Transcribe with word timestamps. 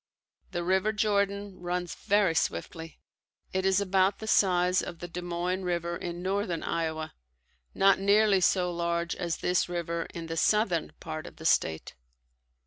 The 0.49 0.63
River 0.63 0.91
Jordan 0.93 1.59
runs 1.59 1.93
very 1.93 2.33
swiftly. 2.33 2.99
It 3.53 3.67
is 3.67 3.79
about 3.79 4.17
the 4.17 4.25
size 4.25 4.81
of 4.81 4.97
the 4.97 5.07
Des 5.07 5.21
Moines 5.21 5.61
river 5.63 5.95
in 5.95 6.23
northern 6.23 6.63
Iowa, 6.63 7.13
not 7.75 7.99
nearly 7.99 8.41
so 8.41 8.71
large 8.73 9.13
as 9.15 9.37
this 9.37 9.69
river 9.69 10.07
in 10.11 10.25
the 10.25 10.37
southern 10.37 10.93
part 10.99 11.27
of 11.27 11.35
the 11.35 11.45
state. 11.45 11.93